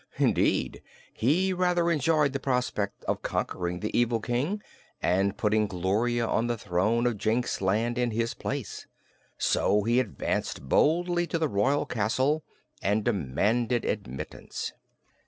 [0.17, 0.81] Indeed,
[1.13, 4.59] he rather enjoyed the prospect of conquering the evil King
[4.99, 8.87] and putting Gloria on the throne of Jinxland in his place.
[9.37, 12.43] So he advanced boldly to the royal castle
[12.81, 14.73] and demanded admittance.